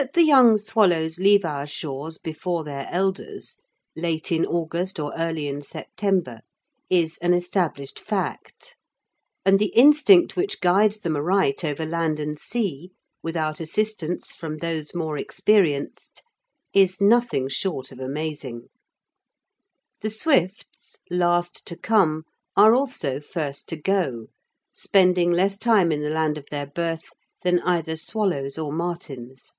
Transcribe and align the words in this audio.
That 0.00 0.14
the 0.14 0.24
young 0.24 0.56
swallows 0.56 1.18
leave 1.18 1.44
our 1.44 1.66
shores 1.66 2.16
before 2.16 2.64
their 2.64 2.88
elders 2.90 3.58
late 3.94 4.32
in 4.32 4.46
August 4.46 4.98
or 4.98 5.12
early 5.18 5.46
in 5.46 5.60
September 5.60 6.40
is 6.88 7.18
an 7.18 7.34
established 7.34 8.00
fact, 8.00 8.74
and 9.44 9.58
the 9.58 9.70
instinct 9.76 10.34
which 10.34 10.62
guides 10.62 11.00
them 11.00 11.14
aright 11.14 11.62
over 11.62 11.84
land 11.84 12.20
and 12.20 12.38
sea, 12.38 12.92
without 13.22 13.60
assistance 13.60 14.32
from 14.34 14.56
those 14.56 14.94
more 14.94 15.18
experienced, 15.18 16.22
is 16.72 16.98
nothing 16.98 17.46
short 17.50 17.92
of 17.92 18.00
amazing. 18.00 18.68
The 20.00 20.08
swifts, 20.08 20.96
last 21.10 21.66
to 21.66 21.76
come, 21.76 22.24
are 22.56 22.74
also 22.74 23.20
first 23.20 23.68
to 23.68 23.76
go, 23.76 24.28
spending 24.72 25.32
less 25.32 25.58
time 25.58 25.92
in 25.92 26.00
the 26.00 26.08
land 26.08 26.38
of 26.38 26.46
their 26.48 26.66
birth 26.68 27.02
than 27.42 27.60
either 27.60 27.96
swallows 27.96 28.56
or 28.56 28.72
martins. 28.72 29.52